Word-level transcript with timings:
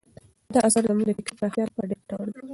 دا 0.53 0.59
اثر 0.67 0.81
زموږ 0.87 1.05
د 1.07 1.11
فکري 1.17 1.37
پراختیا 1.39 1.63
لپاره 1.65 1.89
ډېر 1.91 1.99
ګټور 2.01 2.27
دی. 2.33 2.41